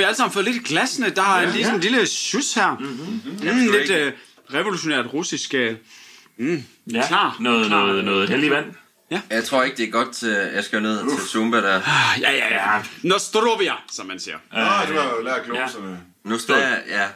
[0.00, 1.10] Vi alle sammen fået lidt i glasene.
[1.10, 2.76] Der er lige sådan en lille sjus her.
[2.80, 3.20] Mm-hmm.
[3.42, 4.12] Mm, lidt øh,
[4.54, 5.54] revolutionært russisk.
[5.54, 5.76] Øh,
[6.92, 7.86] Ja, Klar, noget, klar.
[7.86, 8.66] noget, noget heldig vand.
[9.30, 10.28] Jeg tror ikke, det er godt til...
[10.28, 11.76] Jeg skal ned til Zumba der.
[11.86, 12.82] ah, ja, ja, ja.
[13.02, 14.36] Nostrovia, som man siger.
[14.52, 14.58] Nå,
[14.94, 16.00] du har jo lært gloserne.
[16.24, 16.82] Nu står jeg...
[16.88, 17.06] Ja.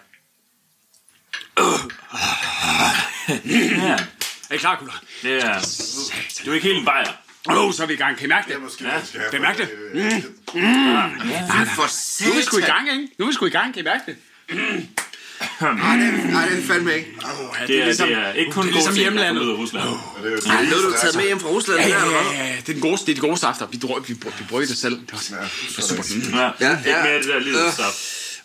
[3.89, 3.97] Ja,
[4.51, 4.95] Er I klar, gutter?
[5.23, 5.59] det er...
[6.47, 7.09] Du er ikke helt en bajer.
[7.49, 8.17] Åh, oh, så er vi i gang.
[8.17, 8.63] Kan I mærke Ja, det?
[8.63, 9.05] måske ja.
[9.05, 9.31] skal have...
[9.31, 9.69] Kan I mærke det?
[11.77, 12.85] For Nu er vi sgu i satan.
[12.87, 13.15] gang, ikke?
[13.19, 13.75] Nu er vi sgu i gang.
[13.75, 14.17] Kan I mærke det?
[15.61, 17.09] Nej, det nej, det er fandme ikke.
[17.61, 19.43] Ja, Det er, det er ikke kun det er ligesom hjemlandet.
[19.43, 19.85] ud af Rusland.
[20.23, 21.81] Det er er du taget med hjem fra Rusland.
[21.81, 23.67] Ja, der, ja, eller ja, ja, det er, den gode, det er de gode safter.
[23.67, 24.95] Vi, drøg, vi, vi brygger det selv.
[25.01, 26.03] Det var, Ja, det var super.
[26.31, 27.03] Mm, Ja, Ja, ikke ja.
[27.03, 27.65] mere af det der lille Øh.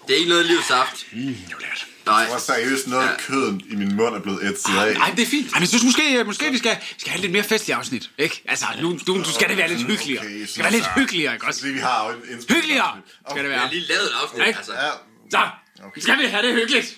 [0.07, 1.05] Det er ikke noget livsaft.
[1.11, 1.85] det var lært.
[2.09, 2.19] Nej.
[2.19, 4.93] Jeg var seriøst noget af køden i min mund er blevet ætset af.
[4.93, 5.45] Nej, det er fint.
[5.47, 8.09] Ej, men jeg synes måske, måske vi skal, skal have lidt mere festlig afsnit.
[8.17, 8.41] Ikke?
[8.47, 10.23] Altså, nu, du, du skal det være lidt hyggeligere.
[10.25, 11.59] Okay, Det skal være lidt så- hyggeligere, ikke også?
[11.59, 12.37] Fordi vi har jo en...
[12.37, 12.91] en Hyggeligere
[13.31, 13.73] skal det Jeg har være.
[13.73, 14.57] lige lavet et afsnit, Ikke?
[14.59, 14.73] altså.
[14.73, 14.89] Ja,
[15.31, 16.97] Så, skal vi have det hyggeligt?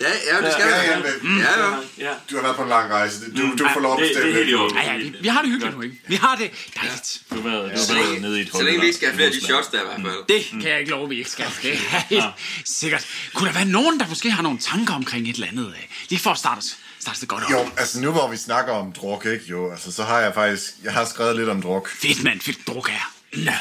[0.00, 0.86] Ja, ja, det skal ja, vi.
[0.90, 0.96] ja,
[1.30, 1.70] men Ja, ja.
[1.98, 2.12] Ja.
[2.30, 3.30] du har været på en lang rejse.
[3.36, 4.32] Du, du får lov at det, det bestemme.
[4.32, 4.76] er helt i orden.
[4.76, 5.96] Ja, ja, vi, vi har det hyggeligt nu, ikke?
[6.08, 7.20] Vi har det dejligt.
[7.30, 8.60] Du har været, du har været nede i et hul.
[8.60, 10.26] så længe vi ikke skal have flere af de shots der i hvert fald.
[10.28, 11.46] Det kan jeg ikke love, vi ikke skal.
[11.62, 11.76] Det er
[12.08, 12.24] helt
[12.64, 13.06] sikkert.
[13.34, 15.66] Kunne der være nogen, der måske har nogle tanker omkring et eller andet?
[15.68, 16.76] øh, Lige for at starte, os-
[17.20, 17.50] det godt op.
[17.50, 19.44] Jo, altså nu hvor vi snakker om druk, ikke?
[19.48, 20.70] Jo, altså så har jeg faktisk...
[20.84, 21.90] Jeg har skrevet lidt om druk.
[22.02, 22.40] Fedt, mand.
[22.40, 23.12] Fedt druk her.
[23.36, 23.58] Ja.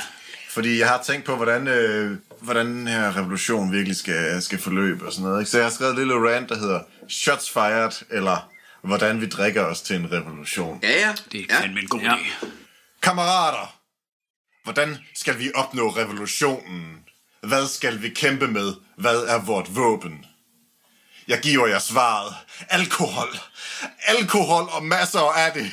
[0.50, 5.06] Fordi jeg har tænkt på, hvordan, øh, hvordan den her revolution virkelig skal, skal forløbe
[5.06, 5.42] og sådan noget.
[5.42, 5.52] Ikke?
[5.52, 8.52] Så jeg har skrevet et lille rant, der hedder Shots Fired, eller
[8.84, 10.80] Hvordan vi drikker os til en revolution.
[10.84, 11.16] Ja, ja.
[11.32, 11.62] Det er ja.
[11.62, 12.16] fandme en god Ja.
[12.16, 12.46] idé.
[13.02, 13.76] Kammerater,
[14.64, 16.98] hvordan skal vi opnå revolutionen?
[17.44, 18.74] Hvad skal vi kæmpe med?
[18.98, 20.26] Hvad er vort våben?
[21.28, 22.36] Jeg giver jer svaret.
[22.70, 23.28] Alkohol.
[24.06, 25.72] Alkohol og masser af det.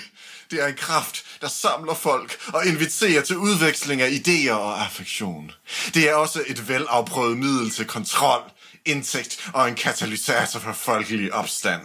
[0.51, 5.51] Det er en kraft, der samler folk og inviterer til udveksling af idéer og affektion.
[5.95, 8.43] Det er også et velafprøvet middel til kontrol,
[8.85, 11.83] indtægt og en katalysator for folkelig opstand.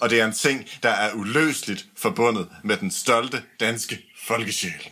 [0.00, 4.88] Og det er en ting, der er uløseligt forbundet med den stolte danske folkesjæl.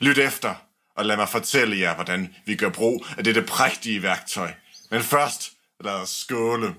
[0.00, 0.54] Lyt efter,
[0.96, 4.52] og lad mig fortælle jer, hvordan vi gør brug af dette prægtige værktøj.
[4.90, 5.52] Men først,
[5.84, 6.74] lad os skåle.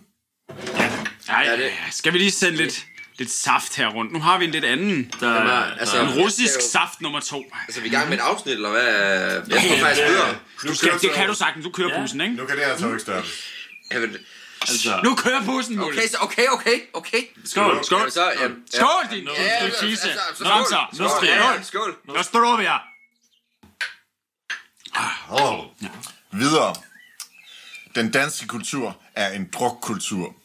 [1.29, 2.85] Ja, det- skal vi lige sende lidt,
[3.19, 4.11] lidt saft her rundt?
[4.11, 5.11] Nu har vi en lidt anden.
[5.19, 7.43] Der, der, altså- En russisk jo- saft nummer to.
[7.67, 8.83] Altså, vi er i gang med et afsnit, eller hvad?
[8.83, 10.35] Jeg skal faktisk videre.
[10.67, 11.65] Du skal, det kan du sagtens.
[11.65, 12.01] Du kører Ja.
[12.01, 12.33] bussen, ikke?
[12.35, 13.29] Nu kan det altså ikke stoppe.
[13.91, 14.17] Jamen,
[14.61, 15.97] altså, Nu kører bussen, Mulle.
[15.97, 17.21] Okay, så okay, okay, okay.
[17.45, 18.11] skål, skål.
[18.11, 18.49] Så, ja, ja.
[18.73, 20.03] Skål, din Ja, Ja, ja, ja, fise.
[20.09, 20.65] altså, så Nå, skål.
[20.93, 21.03] så.
[21.03, 21.95] Nu skal Ja, skål.
[22.07, 22.73] Nostrovia.
[25.29, 25.65] Oh.
[26.31, 26.75] Videre.
[27.95, 30.35] Den danske kultur er en drukkultur.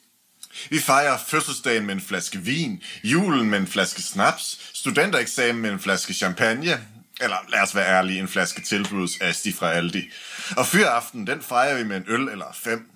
[0.71, 5.81] Vi fejrer fødselsdagen med en flaske vin, julen med en flaske snaps, studentereksamen med en
[5.81, 6.81] flaske champagne,
[7.21, 10.11] eller lad os være ærlige, en flaske tilbuds Asti fra Aldi.
[10.57, 12.91] Og fyraften, den fejrer vi med en øl eller fem.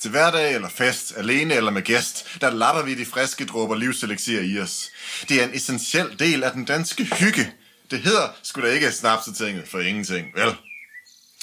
[0.00, 4.40] Til hverdag eller fest, alene eller med gæst, der lapper vi de friske dråber livseleksier
[4.40, 4.88] i os.
[5.28, 7.52] Det er en essentiel del af den danske hygge.
[7.90, 10.54] Det hedder sgu da ikke snapsetinget for ingenting, vel?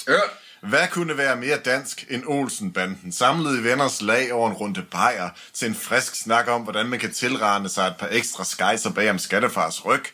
[0.08, 0.20] Ja.
[0.62, 5.30] Hvad kunne være mere dansk end Olsenbanden, samlet i venners lag over en runde bajer,
[5.52, 9.10] til en frisk snak om, hvordan man kan tilrane sig et par ekstra skejser bag
[9.10, 10.04] om skattefars ryg?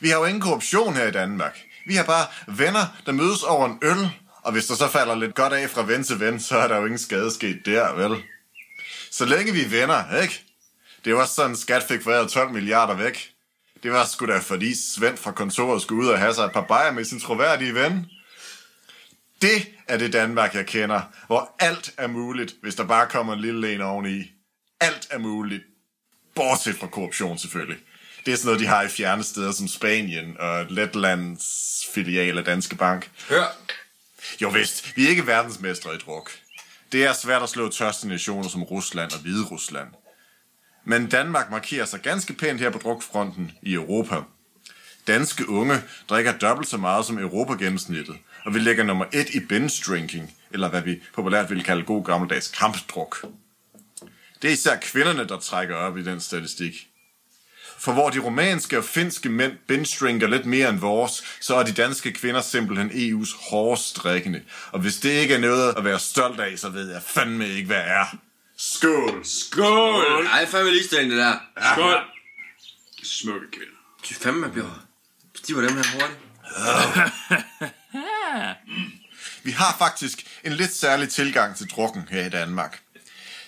[0.00, 1.58] Vi har jo ingen korruption her i Danmark.
[1.86, 4.10] Vi har bare venner, der mødes over en øl,
[4.42, 6.76] og hvis der så falder lidt godt af fra ven til ven, så er der
[6.76, 8.22] jo ingen skade sket der, vel?
[9.10, 10.44] Så længe vi er venner, ikke?
[11.04, 13.30] Det var sådan, skat fik været 12 milliarder væk.
[13.82, 16.64] Det var sgu da fordi Svend fra kontoret skulle ud og have sig et par
[16.68, 18.06] bajer med sin troværdige ven.
[19.42, 23.40] Det er det Danmark, jeg kender, hvor alt er muligt, hvis der bare kommer en
[23.40, 24.30] lille en oveni.
[24.80, 25.62] Alt er muligt.
[26.34, 27.78] Bortset fra korruption selvfølgelig.
[28.26, 31.46] Det er sådan noget, de har i fjerne steder som Spanien og Letlands
[31.94, 33.10] filial af Danske Bank.
[33.28, 33.44] Hør.
[34.42, 36.30] Jo vist, vi er ikke verdensmestre i druk.
[36.92, 39.88] Det er svært at slå tørste nationer som Rusland og Hvide Rusland.
[40.84, 44.16] Men Danmark markerer sig ganske pænt her på drukfronten i Europa.
[45.06, 49.82] Danske unge drikker dobbelt så meget som Europagennemsnittet, og vi ligger nummer et i binge
[49.86, 53.24] drinking, eller hvad vi populært vil kalde god gammeldags kampdruk.
[54.42, 56.88] Det er især kvinderne, der trækker op i den statistik.
[57.78, 61.72] For hvor de romanske og finske mænd binge-drinker lidt mere end vores, så er de
[61.72, 64.42] danske kvinder simpelthen EU's hårdest drikkende.
[64.72, 67.66] Og hvis det ikke er noget at være stolt af, så ved jeg fandme ikke,
[67.66, 68.16] hvad er.
[68.56, 69.24] Skål!
[69.24, 70.26] Skål.
[70.26, 71.36] Ej, fandme ligestilling, det der.
[71.74, 72.00] Skål.
[73.02, 73.74] Smukke kvinder.
[74.04, 74.80] Fy fandme, Bjørn.
[75.48, 76.18] De var dem her hurtigt.
[78.66, 78.92] Mm.
[79.42, 82.80] Vi har faktisk en lidt særlig tilgang til drukken her i Danmark.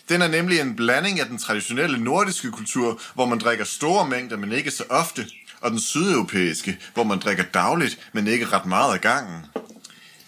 [0.09, 4.37] Den er nemlig en blanding af den traditionelle nordiske kultur, hvor man drikker store mængder,
[4.37, 5.27] men ikke så ofte,
[5.61, 9.47] og den sydeuropæiske, hvor man drikker dagligt, men ikke ret meget af gangen.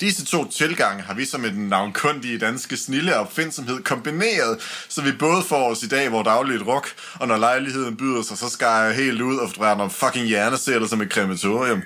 [0.01, 4.59] Disse to tilgange har vi som en navnkundige danske snille opfindsomhed kombineret,
[4.89, 8.39] så vi både får os i dag hvor dagligt druk, og når lejligheden byder sig,
[8.39, 11.83] så skal jeg helt ud og drære nogle fucking hjerneceller som et krematorium.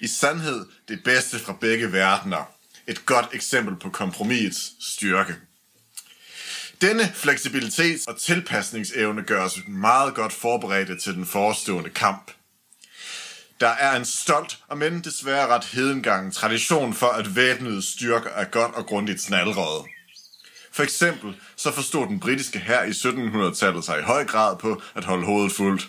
[0.00, 2.50] I sandhed det bedste fra begge verdener.
[2.86, 5.36] Et godt eksempel på kompromisets styrke.
[6.80, 12.30] Denne fleksibilitet og tilpasningsevne gør os meget godt forberedte til den forestående kamp.
[13.60, 18.44] Der er en stolt, og men desværre ret hedengangen tradition for, at væbnede styrker er
[18.44, 19.84] godt og grundigt snalrøde.
[20.72, 25.04] For eksempel så forstod den britiske hær i 1700-tallet sig i høj grad på at
[25.04, 25.88] holde hovedet fuldt.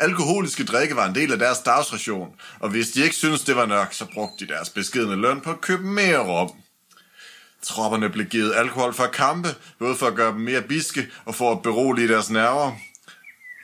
[0.00, 3.66] Alkoholiske drikke var en del af deres dagsration, og hvis de ikke syntes, det var
[3.66, 6.50] nok, så brugte de deres beskedende løn på at købe mere rom.
[7.62, 9.48] Tropperne blev givet alkohol for at kampe,
[9.78, 12.72] både for at gøre dem mere biske og for at berolige deres nerver.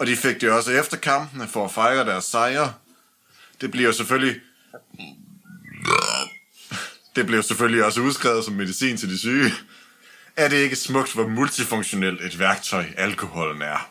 [0.00, 2.74] Og de fik det også efter kampene for at fejre deres sejre.
[3.60, 4.40] Det bliver selvfølgelig...
[7.16, 9.52] Det blev selvfølgelig også udskrevet som medicin til de syge.
[10.36, 13.90] Er det ikke smukt, hvor multifunktionelt et værktøj alkoholen er?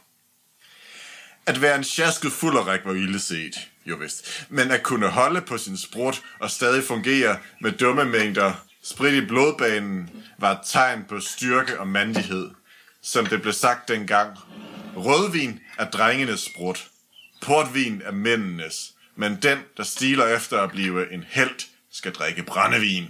[1.49, 4.45] At være en sjasket fulderik var ille set, jo vist.
[4.49, 8.53] Men at kunne holde på sin sprut og stadig fungere med dumme mængder
[8.83, 12.49] sprit i blodbanen var et tegn på styrke og mandighed.
[13.01, 14.37] Som det blev sagt dengang.
[14.95, 16.87] Rødvin er drengenes sprut.
[17.41, 18.93] Portvin er mændenes.
[19.15, 23.05] Men den, der stiler efter at blive en held, skal drikke brændevin.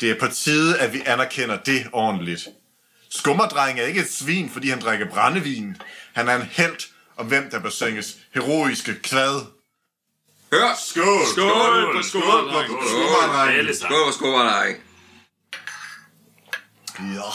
[0.00, 2.48] Det er på tide, at vi anerkender det ordentligt.
[3.10, 5.76] Skummerdreng er ikke et svin, fordi han drikker brændevin.
[6.12, 9.46] Han er en held, om hvem der bør synges heroiske kvad.
[10.52, 10.76] Hør!
[10.86, 11.26] Skål!
[11.32, 13.74] Skål på Skål på sammen.
[13.74, 14.76] Skål, skål, nej.
[16.98, 17.30] Ja.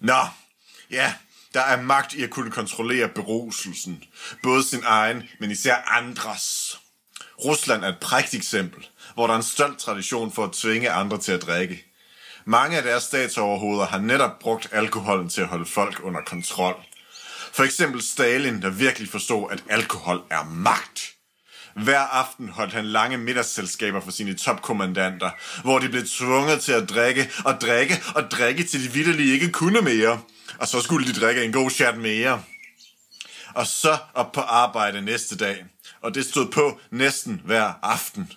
[0.00, 0.26] Nå,
[0.90, 1.14] ja,
[1.54, 4.04] der er magt i at kunne kontrollere beruselsen.
[4.42, 6.78] Både sin egen, men især andres.
[7.44, 11.18] Rusland er et prægt eksempel, hvor der er en stolt tradition for at tvinge andre
[11.18, 11.84] til at drikke.
[12.44, 16.84] Mange af deres statsoverhoveder har netop brugt alkoholen til at holde folk under kontrol.
[17.54, 21.14] For eksempel Stalin, der virkelig forstod, at alkohol er magt.
[21.76, 25.30] Hver aften holdt han lange middagsselskaber for sine topkommandanter,
[25.62, 29.52] hvor de blev tvunget til at drikke og drikke og drikke, til de vidderlige ikke
[29.52, 30.20] kunne mere.
[30.58, 32.42] Og så skulle de drikke en god chat mere.
[33.54, 35.64] Og så op på arbejde næste dag.
[36.02, 38.32] Og det stod på næsten hver aften.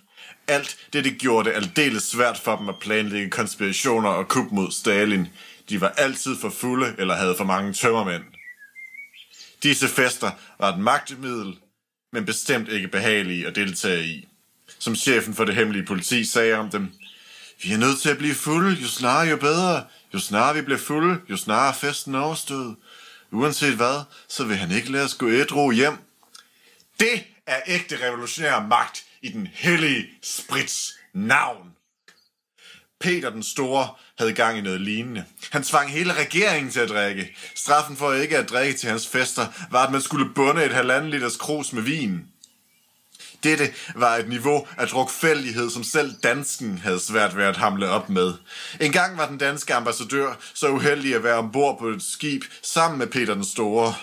[0.47, 4.71] Alt det, det gjorde det aldeles svært for dem at planlægge konspirationer og kup mod
[4.71, 5.27] Stalin.
[5.69, 8.23] De var altid for fulde eller havde for mange tømmermænd.
[9.63, 11.59] Disse fester var et magtmiddel,
[12.13, 14.27] men bestemt ikke behagelige at deltage i.
[14.79, 16.93] Som chefen for det hemmelige politi sagde om dem,
[17.63, 19.85] vi er nødt til at blive fulde, jo snarere jo bedre.
[20.13, 22.75] Jo snarere vi bliver fulde, jo snarere festen overstået.
[23.31, 25.97] Uanset hvad, så vil han ikke lade os gå ædru hjem.
[26.99, 31.71] Det er ægte revolutionær magt i den hellige sprits navn.
[32.99, 35.25] Peter den Store havde gang i noget lignende.
[35.51, 37.35] Han tvang hele regeringen til at drikke.
[37.55, 41.09] Straffen for ikke at drikke til hans fester var, at man skulle bunde et halvanden
[41.09, 42.25] liters krus med vin.
[43.43, 48.09] Dette var et niveau af drukfældighed, som selv dansken havde svært ved at hamle op
[48.09, 48.33] med.
[48.81, 52.99] En gang var den danske ambassadør så uheldig at være ombord på et skib sammen
[52.99, 53.93] med Peter den Store.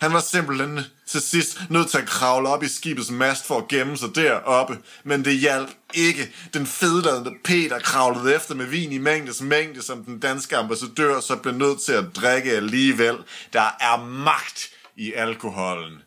[0.00, 3.68] Han var simpelthen til sidst nødt til at kravle op i skibets mast for at
[3.68, 6.32] gemme sig deroppe, men det hjalp ikke.
[6.54, 11.36] Den fedladende Peter kravlede efter med vin i mængdes mængde, som den danske ambassadør så
[11.36, 13.16] blev nødt til at drikke alligevel.
[13.52, 16.02] Der er magt i alkoholen.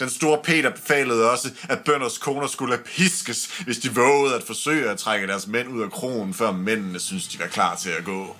[0.00, 4.90] Den store Peter befalede også, at bønders koner skulle piskes, hvis de vågede at forsøge
[4.90, 8.04] at trække deres mænd ud af kronen, før mændene syntes, de var klar til at
[8.04, 8.36] gå.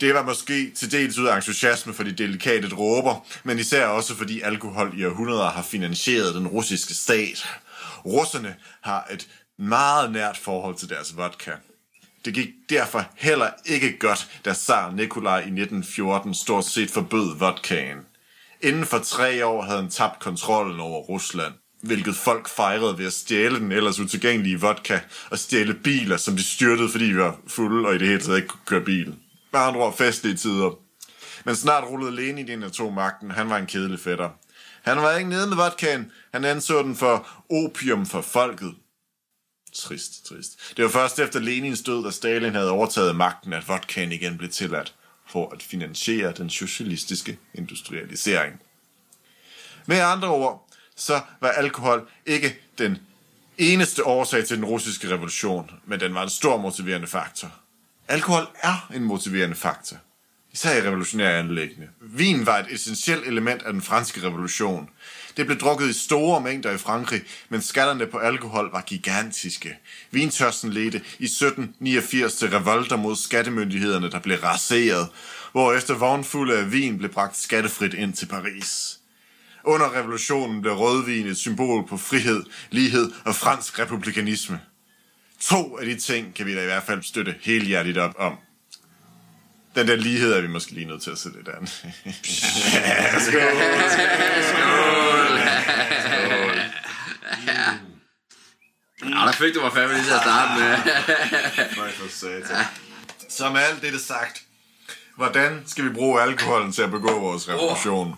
[0.00, 4.14] Det var måske til dels ud af entusiasme for de delikate dråber, men især også
[4.14, 7.48] fordi alkohol i århundreder har finansieret den russiske stat.
[8.04, 11.52] Russerne har et meget nært forhold til deres vodka.
[12.24, 17.98] Det gik derfor heller ikke godt, da zar Nikolaj i 1914 stort set forbød vodkaen.
[18.62, 23.12] Inden for tre år havde han tabt kontrollen over Rusland, hvilket folk fejrede ved at
[23.12, 25.00] stjæle den ellers utilgængelige vodka
[25.30, 28.36] og stjæle biler, som de styrtede, fordi de var fulde og i det hele taget
[28.36, 29.14] ikke kunne køre bil.
[29.56, 30.70] Med andre ord festlige tider.
[31.44, 33.30] Men snart rullede Lenin ind og tog magten.
[33.30, 34.30] Han var en kedelig fætter.
[34.82, 36.12] Han var ikke nede med vodkaen.
[36.32, 38.74] Han anså den for opium for folket.
[39.74, 40.76] Trist, trist.
[40.76, 44.50] Det var først efter Lenins død, da Stalin havde overtaget magten, at vodkaen igen blev
[44.50, 44.94] tilladt
[45.28, 48.60] for at finansiere den socialistiske industrialisering.
[49.86, 52.98] Med andre ord, så var alkohol ikke den
[53.58, 57.65] eneste årsag til den russiske revolution, men den var en stor motiverende faktor.
[58.08, 59.96] Alkohol er en motiverende faktor,
[60.52, 61.88] især i revolutionære anlæggende.
[62.00, 64.88] Vin var et essentielt element af den franske revolution.
[65.36, 69.78] Det blev drukket i store mængder i Frankrig, men skatterne på alkohol var gigantiske.
[70.10, 75.08] Vintørsten ledte i 1789 til revolter mod skattemyndighederne, der blev raseret,
[75.52, 78.98] hvorefter vognfulde af vin blev bragt skattefrit ind til Paris.
[79.64, 84.60] Under revolutionen blev rødvin et symbol på frihed, lighed og fransk republikanisme.
[85.40, 88.38] To af de ting kan vi da i hvert fald støtte helhjertigt op om.
[89.74, 91.68] Den der lighed er vi måske lige nødt til at sætte lidt an.
[92.72, 93.40] ja, skål.
[99.04, 100.70] Ja, der fik du mig fandme lige til at starte med.
[101.76, 103.52] Nej, for satan.
[103.52, 104.42] Med alt det sagt,
[105.16, 108.14] hvordan skal vi bruge alkoholen til at begå vores revolution?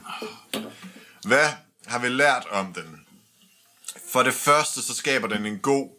[1.27, 1.49] Hvad
[1.87, 3.01] har vi lært om den?
[4.13, 5.98] For det første, så skaber den en god,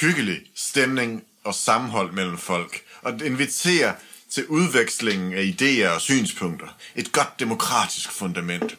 [0.00, 3.94] hyggelig stemning og sammenhold mellem folk, og inviterer
[4.30, 6.76] til udvekslingen af idéer og synspunkter.
[6.96, 8.78] Et godt demokratisk fundament.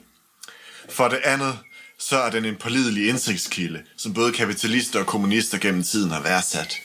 [0.89, 1.59] For det andet,
[1.97, 6.75] så er den en pålidelig indsigtskilde, som både kapitalister og kommunister gennem tiden har værdsat.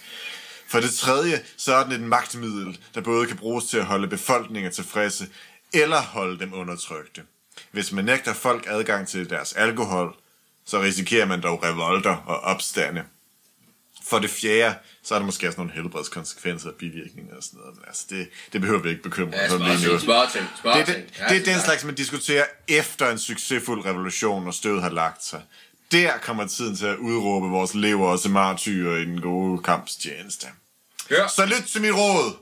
[0.68, 4.08] For det tredje, så er den et magtmiddel, der både kan bruges til at holde
[4.08, 5.28] befolkninger tilfredse,
[5.72, 7.22] eller holde dem undertrykte.
[7.70, 10.16] Hvis man nægter folk adgang til deres alkohol,
[10.64, 13.04] så risikerer man dog revolter og opstande.
[14.06, 17.76] For det fjerde, så er der måske også nogle helbredskonsekvenser og bivirkninger og sådan noget.
[17.76, 19.98] Men altså, det, det behøver vi ikke bekymre os om lige nu.
[19.98, 24.54] spørgsmål, spørgsmål, Det, det, det er den slags, man diskuterer efter en succesfuld revolution, og
[24.54, 25.42] støvet har lagt sig.
[25.92, 30.46] Der kommer tiden til at udråbe vores lever og martyrer i den gode kampstjeneste.
[31.10, 31.26] Hør.
[31.26, 32.36] Så lyt til mit råd.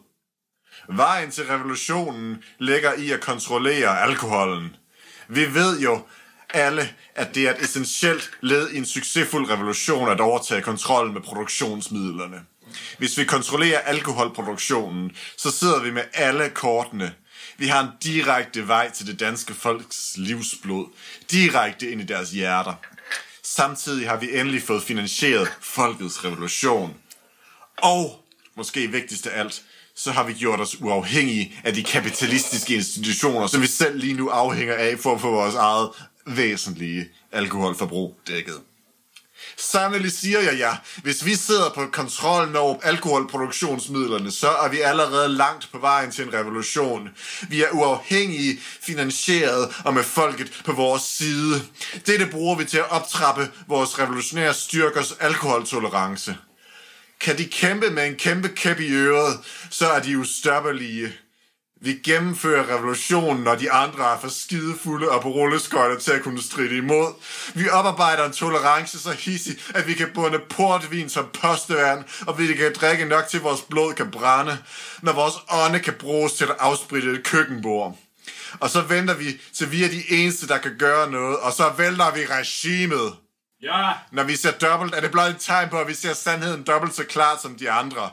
[0.89, 4.77] Vejen til revolutionen ligger i at kontrollere alkoholen.
[5.29, 6.01] Vi ved jo
[6.53, 11.21] alle, at det er et essentielt led i en succesfuld revolution at overtage kontrollen med
[11.23, 12.41] produktionsmidlerne.
[12.99, 17.15] Hvis vi kontrollerer alkoholproduktionen, så sidder vi med alle kortene.
[17.59, 20.87] Vi har en direkte vej til det danske folks livsblod.
[21.31, 22.75] Direkte ind i deres hjerter.
[23.43, 26.95] Samtidig har vi endelig fået finansieret folkets revolution.
[27.79, 28.25] Og,
[28.57, 29.63] måske vigtigst af alt,
[29.97, 34.29] så har vi gjort os uafhængige af de kapitalistiske institutioner, som vi selv lige nu
[34.29, 35.91] afhænger af for at få vores eget
[36.27, 38.61] væsentlige alkoholforbrug dækket.
[39.57, 45.29] Sandelig siger jeg ja, hvis vi sidder på kontrollen over alkoholproduktionsmidlerne, så er vi allerede
[45.29, 47.09] langt på vejen til en revolution.
[47.49, 51.63] Vi er uafhængige, finansieret og med folket på vores side.
[52.07, 56.37] Dette bruger vi til at optrappe vores revolutionære styrkers alkoholtolerance.
[57.21, 61.13] Kan de kæmpe med en kæmpe kæp i øret, så er de ustoppelige.
[61.85, 66.43] Vi gennemfører revolutionen, når de andre er for skidefulde og på rulleskøjter til at kunne
[66.43, 67.13] stride imod.
[67.55, 72.55] Vi oparbejder en tolerance så hissig, at vi kan bunde portvin som postevand, og vi
[72.55, 74.59] kan drikke nok til vores blod kan brænde,
[75.03, 77.99] når vores ånde kan bruges til at afspritte et køkkenbord.
[78.61, 81.73] Og så venter vi, til vi er de eneste, der kan gøre noget, og så
[81.77, 83.15] vælter vi regimet.
[83.63, 83.93] Ja.
[84.13, 86.95] Når vi ser dobbelt, er det blot et tegn på, at vi ser sandheden dobbelt
[86.95, 88.11] så klart som de andre.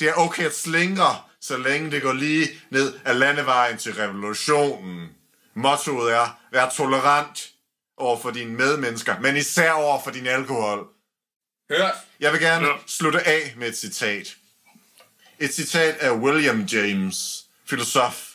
[0.00, 5.08] Det er okay at slingre, så længe det går lige ned ad landevejen til revolutionen.
[5.54, 7.50] Mottoet er, vær tolerant
[7.96, 10.86] over for dine medmennesker, men især over for din alkohol.
[11.70, 11.88] Hør.
[12.20, 12.72] Jeg vil gerne Ja.
[12.86, 14.36] slutte af med et citat.
[15.38, 18.26] Et citat af William James, filosof,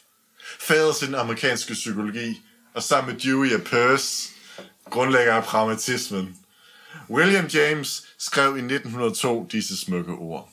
[0.60, 2.42] fader til den amerikanske psykologi,
[2.74, 4.30] og sammen med Dewey og Peirce,
[4.90, 6.38] grundlægger af pragmatismen.
[7.10, 10.50] William James skrev i 1902 disse smukke ord.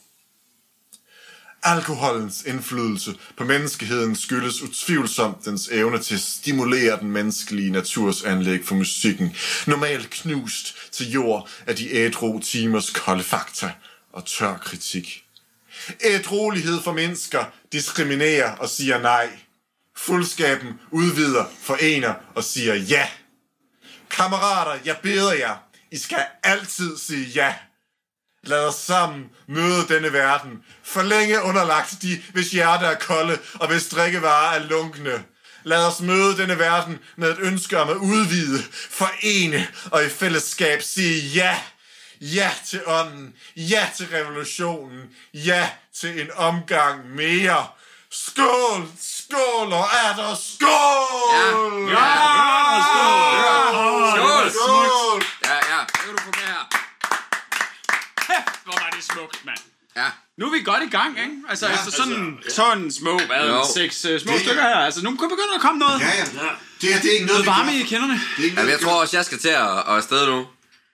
[1.64, 8.64] Alkoholens indflydelse på menneskeheden skyldes utvivlsomt dens evne til at stimulere den menneskelige naturs anlæg
[8.64, 13.72] for musikken, normalt knust til jord af de ædru timers kolde fakta
[14.12, 15.24] og tør kritik.
[16.00, 19.28] Ædrolighed for mennesker diskriminerer og siger nej.
[19.96, 23.08] Fuldskaben udvider, forener og siger ja.
[24.10, 25.56] Kammerater, jeg beder jer,
[25.90, 27.54] I skal altid sige ja.
[28.44, 30.64] Lad os sammen møde denne verden.
[30.84, 35.24] For længe underlagt de, hvis hjerter er kolde og hvis drikkevarer er lunkne.
[35.64, 40.82] Lad os møde denne verden med et ønske om at udvide, forene og i fællesskab
[40.82, 41.58] sige ja.
[42.20, 43.34] Ja til ånden.
[43.56, 45.02] Ja til revolutionen.
[45.34, 45.70] Ja
[46.00, 47.66] til en omgang mere.
[48.10, 48.88] Skål!
[49.00, 51.90] Skål og er der skål!
[51.90, 52.08] Ja.
[54.12, 54.50] Skål.
[54.50, 55.22] Skål!
[55.44, 55.80] Ja, ja.
[55.86, 56.82] Det kan du få med her.
[58.64, 59.58] Hvor var det smukt, mand.
[59.96, 60.08] Ja.
[60.38, 61.36] Nu er vi godt i gang, ikke?
[61.48, 63.62] Altså, ja, efter sådan, sådan små, hvad, Jo.
[63.76, 64.76] seks uh, små Det- stykker her.
[64.76, 66.00] Altså, nu kan begynde at komme noget.
[66.00, 66.24] Ja, ja.
[66.80, 68.12] Det her, det er ikke noget, Noget vi varme i kinderne.
[68.12, 70.46] Det er ikke noget, jeg vi tror også, jeg skal til at, at afsted nu.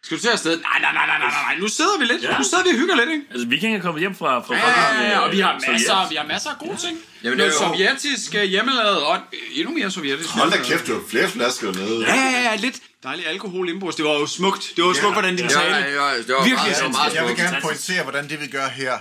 [0.04, 0.50] Skal du til afsted?
[0.60, 1.54] Nej, nej, nej, nej, nej, nej.
[1.60, 2.22] Nu sidder vi lidt.
[2.38, 3.24] Nu sidder vi og hygger lidt, ikke?
[3.30, 4.40] Altså, vikingerne er kommet hjem fra...
[4.40, 5.72] fra Ja, ja, ja, og vi har Sovjet.
[5.72, 6.98] masser, vi har masser af gode ting.
[7.24, 9.18] Jamen, Noget det er jo- sovjetisk øh, hjemmelavet, og
[9.52, 10.28] endnu mere sovjetisk.
[10.30, 12.04] Hold da kæft, du har flere flasker nede.
[12.08, 13.96] Ja, ja, ja, lidt dejlig alkohol indbrugs.
[13.96, 14.72] Det var jo smukt.
[14.76, 15.74] Det var jo smukt, hvordan din tale.
[15.90, 18.40] det var, det var Virkelig meget, det var meget Jeg vil gerne pointere, hvordan det
[18.40, 18.92] vi gør her,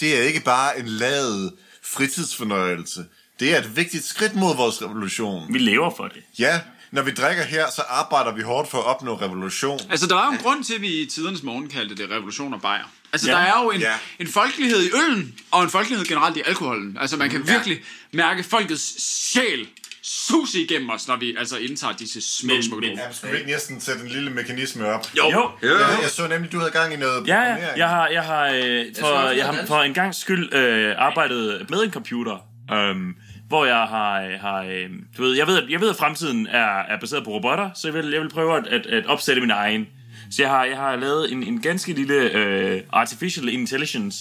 [0.00, 1.52] det er ikke bare en ladet
[1.84, 3.04] fritidsfornøjelse.
[3.40, 5.54] Det er et vigtigt skridt mod vores revolution.
[5.54, 6.22] Vi lever for det.
[6.38, 6.60] Ja,
[6.90, 9.80] når vi drikker her, så arbejder vi hårdt for at opnå revolution.
[9.90, 12.54] Altså, der var jo en grund til, at vi i tidernes morgen kaldte det revolution
[12.54, 12.84] og bajer.
[13.12, 13.36] Altså, Ja.
[13.36, 13.92] der er jo en, Ja.
[14.18, 16.96] en folkelighed i øllen, og en folkelighed generelt i alkoholen.
[17.00, 17.80] Altså, man kan virkelig
[18.12, 19.02] mærke folkets
[19.32, 19.66] sjæl
[20.02, 22.90] suse igennem os, når vi altså indtager disse små, Men- små men-.
[22.98, 25.06] Ja, skal vi ikke næsten sætte en lille mekanisme op?
[25.16, 25.30] Jo.
[25.30, 25.50] Jo.
[25.62, 27.56] Jo, Ja, jeg så nemlig, du havde gang i noget Ja, ja.
[27.76, 31.66] Jeg har, jeg har, øh, for, jeg er har for en gang skyld øh, arbejdet
[31.70, 32.36] med en computer,
[32.72, 33.14] øhm,
[33.48, 36.78] hvor jeg har, har øh, du ved, jeg ved, at, jeg ved, at fremtiden er,
[36.78, 39.50] er baseret på robotter, så jeg vil, jeg vil prøve at, at, at opsætte min
[39.50, 39.86] egen.
[40.30, 44.18] Så jeg har, jeg har lavet en, en ganske lille øh, artificial intelligence.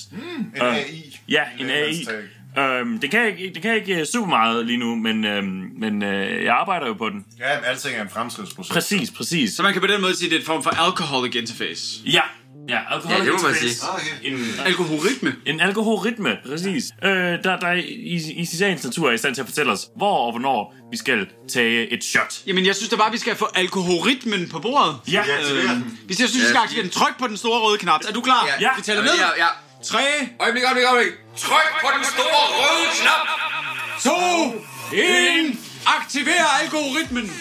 [0.55, 1.19] En AI.
[1.29, 2.05] Ja, en Det er AI.
[2.57, 6.03] Øhm, det, kan ikke, det kan ikke øh, super meget lige nu, men, øhm, men
[6.03, 7.25] øh, jeg arbejder jo på den.
[7.39, 8.73] Ja, men alting er en fremskridtsproces.
[8.73, 9.53] Præcis, præcis.
[9.53, 12.01] Så man kan på den måde sige, at det er en form for alcoholic interface.
[12.05, 12.21] Ja,
[12.69, 13.75] ja, alkohol Ja, det må man sige.
[13.93, 14.31] Okay.
[14.31, 15.35] En, Alkoholrytme.
[15.45, 16.83] En alkoholrytme, præcis.
[17.03, 20.25] Øh, der, der i, i sagens natur er i stand til at fortælle os, hvor
[20.25, 22.41] og hvornår vi skal tage et shot.
[22.47, 24.95] Jamen, jeg synes da bare, vi skal få alkoholrytmen på bordet.
[25.11, 25.99] Ja, Ja, den.
[26.07, 26.91] Vi skal, synes, vi skal aktivere den.
[26.91, 28.01] Tryk på den store røde knap.
[28.07, 28.47] Er du klar?
[28.59, 28.69] Ja.
[28.77, 29.17] Vi tæller Ja, ned.
[29.19, 29.49] ja, ja.
[29.83, 29.99] 3,
[30.39, 31.13] Øjeblik, øjeblik, øjeblik.
[31.37, 33.27] Tryk på den store røde knap.
[34.03, 35.57] 2, 1.
[35.85, 37.31] Aktiver algoritmen.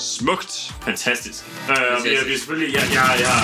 [0.00, 0.72] Smukt.
[0.84, 1.38] fantastisk.
[1.70, 2.74] Øh, vi, er- vi er selvfølgelig...
[2.74, 3.34] Ja, ja, ja.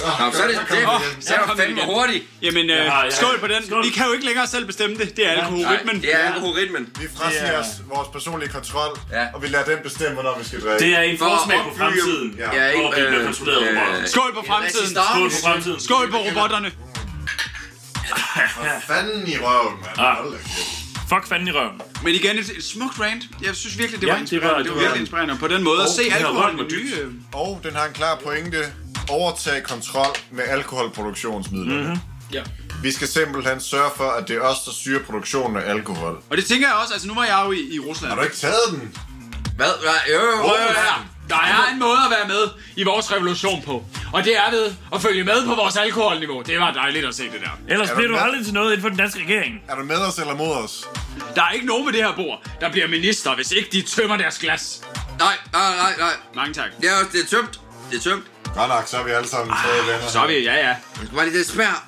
[0.00, 0.78] Nå, så er det, det,
[1.16, 2.24] det så kom den fandme hurtigt.
[2.42, 3.66] Jamen, øh, jeg skål på den.
[3.66, 3.84] skål.
[3.84, 5.16] Vi kan jo ikke længere selv bestemme det.
[5.16, 6.00] Det er Nej, alkoholrytmen.
[6.02, 6.88] det er algoritmen.
[7.00, 9.26] Vi frasiger Det er- os vores personlige kontrol, Ja.
[9.34, 10.84] og vi lader den bestemme, hvornår vi skal drikke.
[10.86, 12.34] Det er en For at forsmag på fremtiden.
[12.38, 12.54] Ja.
[12.62, 14.08] Ja, ikke, Hvor vi bliver øh, kontrolleret øh, robotter.
[14.08, 14.90] Skål på fremtiden.
[14.90, 15.80] Skål på fremtiden.
[15.80, 16.72] Skål på robotterne.
[18.86, 19.98] Fanden i røven, mand.
[19.98, 20.16] Ah.
[21.08, 21.80] Fuck fanden i røven.
[22.06, 23.22] Men igen, et, et smukt rant.
[23.42, 24.50] Jeg synes virkelig, det Ja, var det inspirerende.
[24.50, 25.32] var- Det det var virkelig inspirerende.
[25.34, 28.14] Og på den måde at se det alkohol med øh, Og den har en klar
[28.24, 28.58] pointe.
[29.08, 31.74] Overtag kontrol med alkoholproduktionsmidlerne.
[31.80, 31.88] Mhm.
[31.88, 32.00] Mm-hmm.
[32.32, 32.42] Ja.
[32.82, 36.18] Vi skal simpelthen sørge for, at det er os, der styrer produktionen af alkohol.
[36.30, 38.08] Og det tænker jeg også, altså nu var jeg jo i, i Rusland.
[38.12, 38.98] Har du ikke taget den?
[39.56, 39.66] Hvad?
[39.80, 40.14] Hvad?
[40.14, 40.42] Jo, jo, jo.
[40.42, 41.06] Prøv at høre.
[41.28, 43.84] Der er en måde at være med i vores revolution på.
[44.12, 46.42] Og det er ved at følge med på vores alkoholniveau.
[46.42, 47.50] Det var dejligt at se det der.
[47.68, 48.26] Ellers Er bliver du du med?
[48.26, 49.60] aldrig til noget inden for den danske regering.
[49.68, 50.84] Er du med os eller mod os?
[51.34, 54.16] Der er ikke nogen ved det her bord, der bliver minister, hvis ikke de tømmer
[54.16, 54.80] deres glas.
[55.18, 56.12] Nej, nej, nej, nej.
[56.34, 56.70] Mange tak.
[56.80, 57.60] Det er, også- det er tømt.
[57.90, 58.24] Det er tømt.
[58.54, 60.08] Godt nok, så er vi alle sammen stadig venner.
[60.08, 60.66] Så er vi, ja ja.
[60.68, 61.84] Jeg skal bare lige, det smager...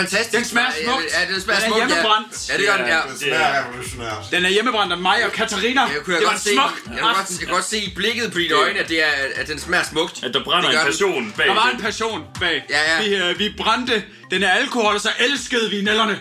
[0.00, 0.32] Fantastisk.
[0.36, 1.04] Den smager smukt.
[1.16, 1.86] Ja, den smager Den er smukt, ja.
[1.86, 2.32] hjemmebrændt.
[2.48, 3.00] Ja, det gør den, ja.
[3.12, 4.22] Det smager revolutionært.
[4.34, 5.80] Den er hjemmebrændt af mig og Katarina.
[5.82, 7.78] Jeg kunne det var godt en se, smuk jeg kunne godt, jeg kunne godt se
[7.78, 10.24] i blikket på dine øjne, at, det er, at den smager smukt.
[10.24, 10.84] At der brænder en den.
[10.86, 12.64] passion bag Der var en passion bag.
[12.70, 13.08] Ja, ja.
[13.08, 16.18] Vi, øh, vi brændte den er alkohol, og så elskede vi nælderne.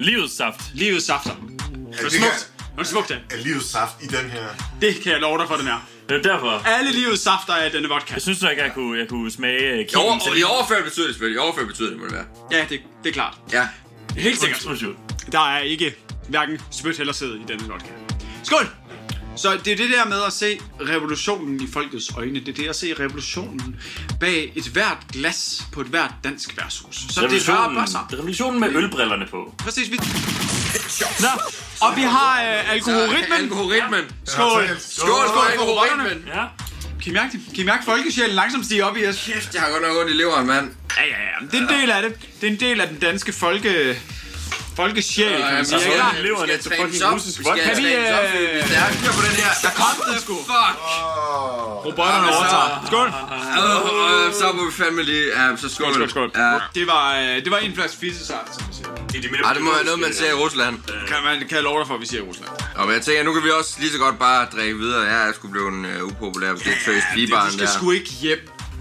[0.00, 0.60] Livets saft.
[0.74, 1.30] Livets safter.
[1.30, 2.20] Det var det smukt.
[2.22, 3.18] kan- Det var smukt, det.
[3.32, 4.44] Er livets saft i den her?
[4.80, 5.88] Det kan jeg love dig for, den er.
[6.10, 6.66] Det er derfor.
[6.66, 8.14] Alle livets safter er denne vodka.
[8.14, 11.14] Jeg synes nok, jeg kunne, jeg kunne smage uh, I, over, I overført betyder det
[11.14, 11.36] selvfølgelig.
[11.36, 12.24] I overført betyder det, må det være.
[12.52, 13.34] Ja, det, det er klart.
[13.52, 13.68] Ja.
[14.16, 14.96] Helt sikkert.
[15.32, 15.94] Der er ikke
[16.28, 17.90] hverken spyt eller sæd i denne vodka.
[18.42, 18.79] Skål!
[19.36, 22.40] Så det er det der med at se revolutionen i folkets øjne.
[22.40, 23.76] Det er det at se revolutionen
[24.20, 26.96] bag et hvert glas på et hvert dansk værtshus.
[26.96, 28.00] Så det rører Revolutionen, bare sig.
[28.12, 29.54] revolutionen med ølbrillerne på.
[29.58, 29.90] Præcis.
[29.90, 29.96] Vi...
[31.20, 31.28] Nå,
[31.80, 33.32] og vi har øh, alkoholrytmen.
[33.32, 34.04] Algoritmen.
[34.26, 34.68] Skål.
[34.78, 35.06] Skål.
[35.06, 36.24] Skål for algoritmen.
[36.34, 36.44] Ja.
[37.02, 37.40] Kan I mærke det?
[37.54, 39.22] Kan I mærke folkesjælen langsomt stige op i os?
[39.26, 40.70] Kæft, jeg har godt nok ondt i leveren, mand.
[40.96, 41.46] Ja, ja, ja.
[41.46, 42.14] Det er en del af det.
[42.40, 43.98] Det er en del af den danske folke...
[44.80, 45.80] Folkesjæl, kan man sige.
[45.80, 45.98] så Ikke?
[45.98, 47.14] Der- det lever Vi lidt skal til fucking op.
[47.14, 47.62] russisk Vi vodka.
[47.62, 47.88] skal Kan vi.
[47.88, 49.50] Vi øh, er stærke Kør på den her.
[49.66, 50.34] Der kom den sgu.
[50.52, 50.74] Fuck.
[51.86, 52.68] Robotterne overtager.
[52.90, 53.08] Skål.
[53.08, 55.24] Øh, Så må vi fandme lige...
[55.38, 55.94] Ja, så skål.
[55.94, 56.30] Skål, skål.
[56.36, 56.52] Ja.
[56.78, 58.88] Det var, øh, det var en flaske fissesaft, som vi siger.
[59.46, 60.74] Ej, det må være noget, man ser i Rusland.
[61.08, 62.48] Kan, man, kan jeg love dig for, at vi siger i Rusland.
[62.74, 65.02] Og men jeg tænker, nu kan vi også lige så godt bare drikke videre.
[65.02, 67.72] Jeg er sgu blevet uh, upopulær, hvis det er tøs pigebaren Du skal der.
[67.72, 68.38] sgu ikke hjem.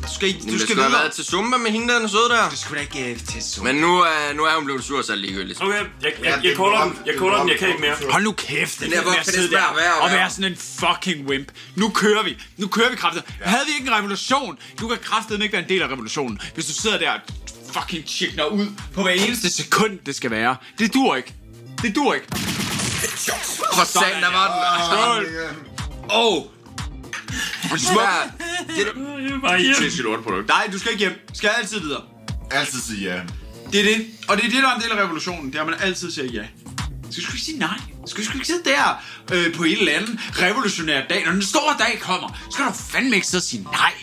[0.10, 1.02] Du skal, ikke- du skal skulle have videre.
[1.04, 2.50] været til Zumba med hende der, den søde der.
[2.50, 3.64] Du skal da ikke øh, til så.
[3.64, 5.62] Men nu er, nu er hun blevet sur, så er ligegyldigt.
[5.62, 7.00] Okay, jeg, jeg, jeg, jeg den.
[7.06, 7.96] Jeg caller den, jeg kan ikke mere.
[8.12, 10.58] Hold nu kæft, Den der, der, hvor kan det der værre og være sådan en
[10.58, 11.48] fucking wimp.
[11.76, 12.38] Nu kører vi.
[12.58, 13.24] Nu kører vi kraftet.
[13.42, 16.40] Havde vi ikke en revolution, du kan kraftet ikke være en del af revolutionen.
[16.54, 17.20] Hvis du sidder der og
[17.74, 20.56] fucking chickner ud på hver eneste sekund, det skal være.
[20.80, 21.34] Det dur ikke.
[21.82, 22.28] Det dur ikke.
[23.74, 24.86] For satan, der var den.
[24.98, 25.28] Skål.
[26.12, 26.34] Åh!
[26.38, 26.44] Oh.
[27.78, 28.02] Smuk.
[29.42, 29.74] Bare hjem.
[29.74, 30.48] Sindssygt lorteprodukt.
[30.48, 31.28] Nej, du skal ikke hjem.
[31.34, 32.02] Skal altid videre.
[32.52, 33.22] Altid sige ja.
[33.72, 34.06] Det er det.
[34.28, 35.48] Og det er det, der er en del af revolutionen.
[35.52, 36.44] Det er, at man altid siger ja.
[37.12, 37.78] Skal du ikke sige nej?
[38.06, 39.04] Skal du ikke sidde der
[39.34, 41.26] øh, på en eller anden revolutionær dag?
[41.26, 43.94] Når den store dag kommer, så skal du fandme ikke sidde og sige nej.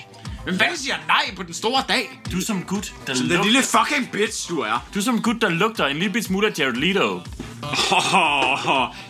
[0.47, 2.21] Hvem fanden siger nej på den store dag?
[2.33, 3.45] Du er som gut, der Den lugter...
[3.45, 4.87] lille fucking bitch, du er.
[4.95, 7.21] Du er som gut, der lugter en lille bit smule af Jared Leto.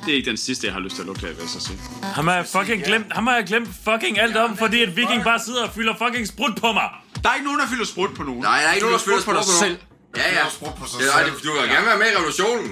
[0.05, 1.61] det er ikke den sidste, jeg har lyst til at lugte af, vil jeg så
[1.67, 1.79] sige.
[2.19, 5.25] Ham har jeg fucking glemt, ham har jeg glemt fucking alt om, fordi at Viking
[5.25, 6.89] bare sidder og fylder fucking sprut på mig.
[7.23, 8.41] Der er ikke nogen, der fylder sprut på nogen.
[8.43, 9.77] Nej, der er ikke du nogen, der på dig sprut på selv.
[9.77, 10.17] nogen.
[10.17, 10.43] Ja, ja.
[10.43, 11.31] har sprudt på sig Det er, selv.
[11.35, 12.71] det- du vil gerne være med i revolutionen.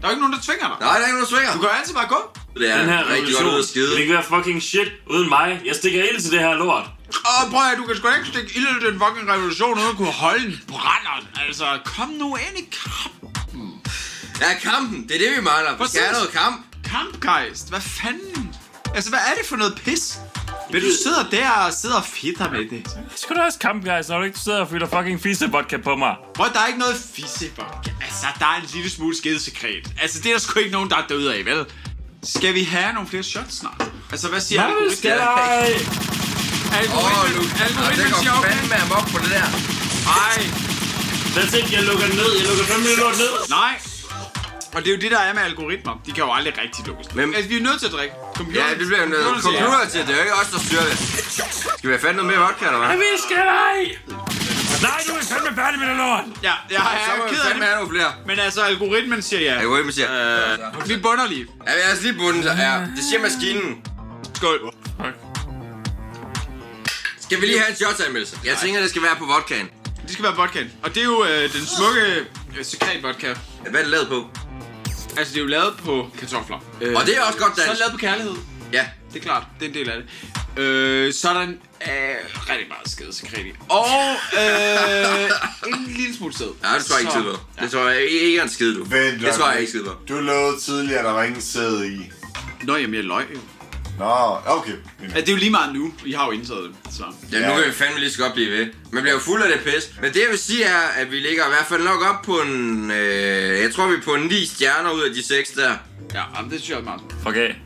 [0.00, 0.76] Der er ikke nogen, der tvinger dig.
[0.80, 1.50] Nej, der er ikke nogen, der svinger.
[1.56, 2.20] Du kan altid bare gå.
[2.60, 3.90] Det er Den her rigtig godt ud revolution, at skide.
[3.96, 5.48] det kan være fucking shit uden mig.
[5.68, 6.86] Jeg stikker ild til det her lort.
[7.08, 9.90] Og prøv at du kan sgu da ikke stikke ild i den fucking revolution, uden
[9.90, 11.16] at kunne holde en brænder.
[11.46, 13.38] Altså, kom nu ind i kamp.
[14.40, 15.08] Ja, kampen.
[15.08, 15.76] Det er det, vi mangler.
[15.78, 16.66] Vi skal have noget kamp.
[16.84, 17.68] Kampgejst.
[17.68, 18.54] Hvad fanden?
[18.94, 20.18] Altså, hvad er det for noget pis?
[20.70, 22.96] Men du sidder der og sidder og fitter med det.
[23.16, 25.96] Skal du også kamp, guys, når du ikke sidder og fylder fucking fisse vodka på
[25.96, 26.16] mig?
[26.34, 27.86] Prøv, der er ikke noget fissebok.
[28.02, 29.92] Altså, der er en lille smule skedesekret.
[30.02, 31.64] Altså, det er der sgu ikke nogen, der er døde af, vel?
[32.22, 33.90] Skal vi have nogle flere shots snart?
[34.10, 34.96] Altså, hvad siger algoritmen?
[34.96, 35.74] skal jeg?
[36.72, 37.48] Åh, Algoritmen.
[37.58, 38.52] Det algoritmen siger går okay.
[38.52, 39.46] fandme amok på det der.
[40.14, 40.38] Nej,
[41.36, 42.30] That's it, jeg lukker ned.
[42.38, 43.32] Jeg lukker fandme lort ned.
[43.58, 43.74] nej.
[44.74, 45.94] Og det er jo det, der er med algoritmer.
[46.06, 47.06] De kan jo aldrig rigtig lukkes.
[47.14, 48.14] Men- Altså, vi er nødt til at drikke.
[48.36, 50.00] Computer, Ja, det bliver jo noget computer til.
[50.06, 50.96] Det er jo ikke os, der styrer det.
[51.78, 52.96] Skal vi have fat noget mere vodka, eller hvad?
[53.04, 53.36] Vi skal
[53.70, 53.80] ej!
[54.88, 56.24] Nej, du er fandme færdig med det lort.
[56.42, 57.68] Ja, jeg, jeg er ked af fandme det.
[57.68, 58.10] have nogle flere.
[58.26, 59.54] Men altså, algoritmen siger ja.
[59.64, 60.08] Algoritmen siger.
[60.52, 61.46] Øh, vi bunder lige.
[61.66, 62.44] Ja, vi er altså lige bundet.
[62.44, 63.68] Ja, det siger maskinen.
[64.34, 64.58] Skål.
[67.26, 68.38] Skal vi lige have en shotsanmeldelse?
[68.44, 69.68] Jeg tænker, det skal være på vodkaen.
[70.02, 70.70] Det skal være vodkaen.
[70.82, 72.00] Og det er jo øh, den smukke
[72.58, 73.34] øh, sekret vodka.
[73.70, 74.24] Hvad er det lavet på?
[75.18, 76.58] Altså, det er jo lavet på kartofler.
[76.80, 78.34] Øh, Og det er også godt Så er det lavet på kærlighed.
[78.72, 78.84] Ja.
[79.12, 79.42] Det er klart.
[79.60, 80.62] Det er en del af det.
[80.62, 82.14] Øh, så er der en, øh,
[82.50, 83.52] rigtig meget skadesekret i.
[83.68, 83.86] Og
[84.40, 85.30] øh,
[85.66, 86.46] en lille smule sæd.
[86.64, 87.40] Ja, det tror jeg ikke Så- skide på.
[87.62, 88.84] Det tror jeg ikke er en skide, du.
[88.84, 89.92] Vent, Det tror jeg ikke skide på.
[90.08, 92.10] Du lovede tidligere, at der var ingen sæd i.
[92.62, 93.40] Nå, jamen, jeg løg jo.
[93.98, 94.72] Nå, okay.
[95.14, 95.92] Ja, det er jo lige meget nu.
[96.04, 96.94] I har jo indtaget det.
[96.94, 97.04] Så.
[97.32, 97.56] Ja, nu Ja.
[97.60, 98.66] kan vi fandme lige så godt blive ved.
[98.92, 99.84] Man bliver jo fuld af det pis.
[100.02, 102.40] Men det jeg vil sige er, at vi ligger i hvert fald nok op på
[102.40, 102.90] en...
[102.90, 105.74] Øh, jeg tror, vi er på 9 stjerner ud af de 6 der.
[106.14, 107.00] Ja, jamen, det synes jeg er meget.
[107.22, 107.56] Fuck af.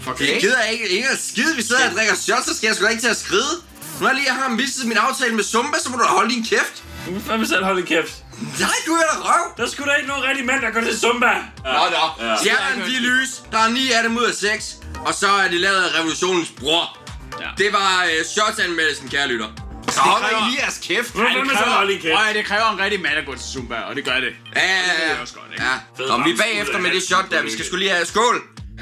[0.00, 0.40] Fuck Det okay.
[0.40, 0.88] gider jeg ikke.
[0.88, 1.56] Ikke at skide.
[1.56, 3.52] Vi sidder og drikker shots, så skal jeg sgu da ikke til at skride.
[4.00, 6.30] Nu har jeg lige har mistet min aftale med Zumba, så må du da holde
[6.34, 6.82] din kæft.
[7.06, 8.12] Du må fandme selv holde kæft.
[8.60, 9.44] Nej, du er da røv.
[9.56, 11.32] Der skulle da ikke nogen rigtig mand, der går til Zumba.
[11.64, 12.24] Nå, nå.
[12.26, 12.36] Ja.
[12.36, 13.28] Stjernerne, de er lys.
[13.52, 14.76] Der er 9 af dem ud af 6.
[15.08, 16.98] Og så er det lavet af revolutionens bror.
[17.40, 17.46] Ja.
[17.58, 19.48] Det var øh, shotsanmeldelsen, kære lytter.
[19.88, 21.10] Så kræver- holder I lige jeres kæft.
[21.12, 22.14] Fandme selv holde din kæft.
[22.14, 24.32] Ej, det kræver en rigtig mand at gå til Zumba, og det gør det.
[24.56, 25.08] Ja, ja, Det ja.
[25.12, 25.64] jeg også godt, ikke?
[25.64, 25.74] ja.
[25.96, 27.42] Fed Om vi er bagefter med det shot der.
[27.42, 28.36] Vi skal skulle lige have skål.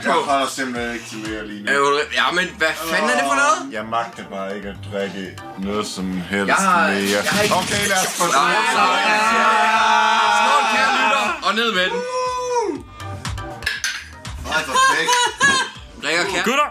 [0.05, 1.73] Jeg holder simpelthen ikke til mere lige nu.
[1.73, 3.59] Er du- Ja, men hvad fanden er det for noget?
[3.77, 5.23] Jeg magter bare ikke at drikke
[5.59, 7.11] noget som helst Jeg har- mere.
[7.15, 8.57] jeg har ikke- Okay, lad os få Nej,
[10.39, 11.25] Skål, kære lytter.
[11.47, 12.01] Og ned med den.
[14.55, 15.11] Ej, perfekt.
[16.07, 16.43] Drikker kære.
[16.45, 16.69] Gutter,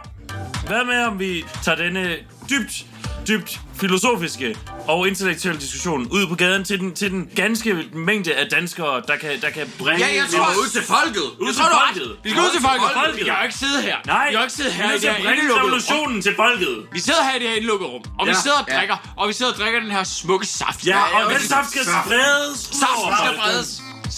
[0.68, 2.16] hvad med om vi tager denne
[2.50, 2.86] dybt,
[3.28, 4.56] dybt filosofiske
[4.88, 9.16] og intellektuelle diskussion ud på gaden til den, til den ganske mængde af danskere, der
[9.16, 10.06] kan, der kan bringe...
[10.06, 11.22] Ja, jeg tror ud til folket.
[11.40, 12.12] ud til tror, du har folket.
[12.24, 12.88] Vi skal ud til folket.
[12.94, 13.16] Folket.
[13.20, 13.96] Vi kan jo ikke sidde her.
[14.06, 16.22] Nej, vi kan jo ikke sidde her vi i er det nødt til her revolutionen
[16.22, 16.76] til folket.
[16.92, 18.78] Vi sidder her i det her indelukkede rum, og vi Ja, sidder og ja.
[18.78, 20.86] drikker, og vi sidder og drikker den her smukke saft.
[20.88, 22.06] Ja, og ja, den det- saft skal saft.
[22.08, 22.60] spredes.
[22.98, 23.66] over skal.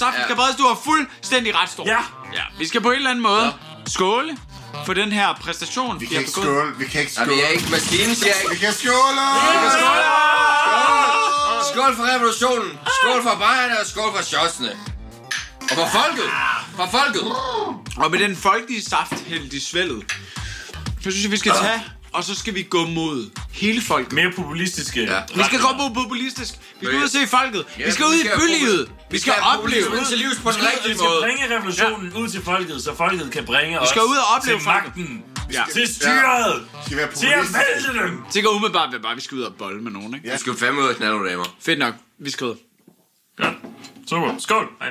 [0.01, 0.25] Saften Ja.
[0.27, 0.56] skal bredes.
[0.56, 1.86] Du har fuldstændig ret, Stor.
[1.88, 2.01] Ja.
[2.34, 2.43] ja.
[2.60, 3.47] Vi skal på en eller anden måde
[3.88, 4.38] skåle
[4.86, 6.73] for den her præstation, Vi kan ikke skåle.
[6.77, 7.32] Vi kan ikke skåle.
[7.32, 8.65] det er ikke maskinen, siger jeg Vi ikke.
[8.65, 9.25] kan skåle!
[11.73, 12.71] Skål for revolutionen.
[13.01, 14.71] Skål for bajerne og skål for shotsene.
[15.62, 16.30] Og for folket.
[16.75, 17.21] For folket.
[17.97, 20.03] Og med den folkelige saft hældt i svældet,
[21.03, 24.13] så synes jeg, vi skal tage, og så skal vi gå mod hele folket.
[24.13, 25.02] Mere populistiske.
[25.04, 25.22] Ja.
[25.36, 26.54] Vi skal gå på populistisk.
[26.80, 27.65] Vi skal ud og se folket.
[27.78, 28.91] Vi Ja, skal ud vi i skal- bylivet.
[29.12, 29.84] Vi skal opleve.
[29.86, 31.22] populismen til livs på den Vi rigtige skal måde.
[31.26, 34.65] bringe revolutionen ud til folket, så folket kan bringe os skal ud og opleve til
[34.67, 35.24] magten.
[35.54, 35.63] Ja.
[35.74, 36.56] Til styret.
[36.86, 38.24] Skal vi være Til at vælte dem.
[38.34, 40.32] Det går umiddelbart ved bare, at vi skal ud og bolle med nogen, ikke?
[40.34, 41.46] Du skal fandme ud og knalde damer.
[41.62, 41.93] Fedt nok.
[42.20, 42.56] Vi skal ud.
[43.39, 43.50] Ja,
[44.10, 44.36] super.
[44.39, 44.67] Skål.
[44.80, 44.89] Nej.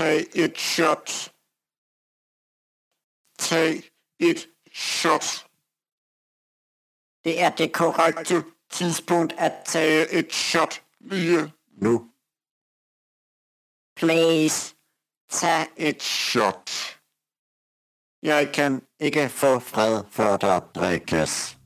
[0.00, 1.32] Tag et shot.
[3.38, 3.82] Tag
[4.18, 5.46] et shot.
[7.24, 12.10] Det er det korrekte tidspunkt at tage et shot lige nu.
[13.96, 14.74] Please,
[15.30, 16.70] tag et shot.
[18.22, 21.58] Jeg kan ikke få fred, før der drikkes.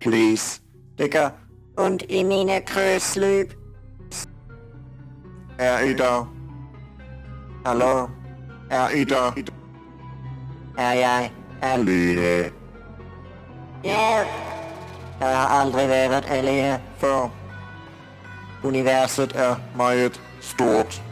[0.00, 0.62] Please.
[0.98, 1.30] Det gør
[1.78, 3.52] ondt i mine krydsløb.
[5.58, 6.39] Er I der?
[7.66, 8.08] Hallo?
[8.70, 9.32] Er I der?
[10.78, 12.50] Er jeg alene?
[13.82, 14.28] Hjælp!
[15.20, 17.28] Jeg har aldrig været alene før.
[18.64, 21.02] Universet er meget stort.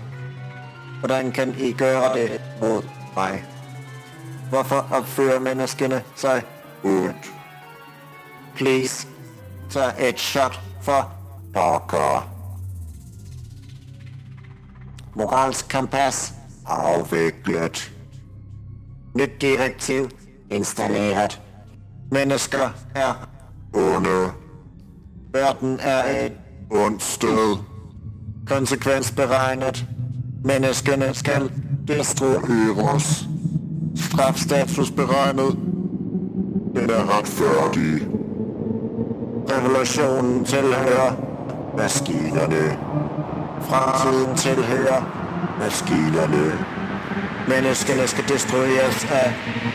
[1.00, 2.82] Hvordan kan I gøre det mod
[3.16, 3.44] mig?
[4.50, 6.42] Hvorfor opfører menneskene sig
[6.84, 7.32] ondt?
[8.54, 9.08] Please,
[9.70, 11.12] tag et shot for
[11.54, 12.28] pokker.
[15.14, 16.37] Moralsk kompas
[16.68, 17.92] afviklet.
[19.14, 20.10] Nyt direktiv
[20.50, 21.40] installeret.
[22.10, 23.28] Mennesker er
[23.74, 24.30] onde.
[25.32, 26.32] Verden er et
[26.70, 27.56] ondt sted.
[28.46, 29.86] Konsekvensberegnet.
[30.44, 31.52] Menneskene skal
[31.88, 33.28] destrueres.
[33.96, 35.58] Strafstatus beregnet.
[36.74, 38.08] Den er retfærdig.
[39.50, 41.12] Revolutionen tilhører
[41.76, 42.78] maskinerne.
[43.60, 45.17] Fremtiden tilhører
[45.58, 46.44] maskinerne.
[47.48, 49.28] Menneskene skal destrueres af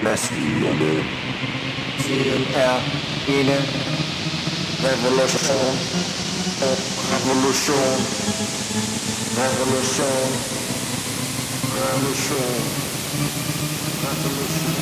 [0.03, 0.93] maskinerne.
[2.03, 2.75] Tiden er
[3.37, 3.59] inde.
[4.87, 5.73] Revolution.
[6.67, 6.75] Og
[7.13, 7.97] revolution.
[9.41, 10.29] Revolution.
[11.77, 12.53] Revolution.
[14.05, 14.73] Revolution.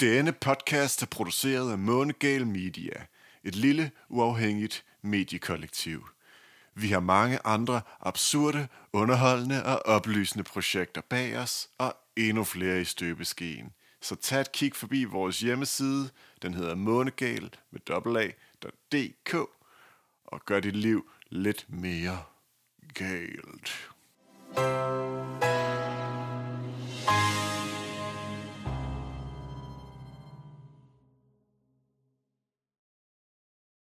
[0.00, 3.06] Denne podcast er produceret af Månegal Media,
[3.44, 6.08] et lille, uafhængigt mediekollektiv.
[6.74, 12.84] Vi har mange andre absurde, underholdende og oplysende projekter bag os, og endnu flere i
[12.84, 13.72] støbeskeen.
[14.00, 16.10] Så tag et kig forbi vores hjemmeside,
[16.42, 19.34] den hedder månegal med dobbelt.dk,
[20.24, 22.22] og gør dit liv lidt mere
[22.94, 23.90] galt.